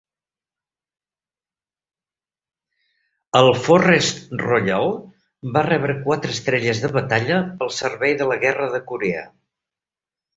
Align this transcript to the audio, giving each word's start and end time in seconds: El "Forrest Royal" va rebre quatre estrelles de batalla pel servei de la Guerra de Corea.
El 3.39 3.49
"Forrest 3.65 4.33
Royal" 4.43 4.89
va 5.57 5.63
rebre 5.67 5.97
quatre 6.07 6.33
estrelles 6.37 6.81
de 6.85 6.91
batalla 6.97 7.37
pel 7.61 7.71
servei 7.81 8.17
de 8.23 8.29
la 8.33 8.39
Guerra 8.47 8.71
de 8.77 8.81
Corea. 8.93 9.23